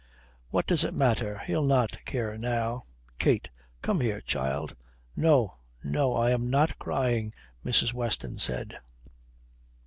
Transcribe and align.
"What 0.49 0.65
does 0.65 0.83
it 0.83 0.95
matter? 0.95 1.37
He'll 1.45 1.61
not 1.63 1.95
care 2.05 2.35
now." 2.35 2.85
"Kate 3.19 3.47
come 3.83 3.99
here, 4.01 4.19
child." 4.19 4.75
"No. 5.15 5.57
No. 5.83 6.15
I 6.15 6.31
am 6.31 6.49
not 6.49 6.79
crying," 6.79 7.35
Mrs. 7.63 7.93
Weston 7.93 8.39
said. 8.39 8.79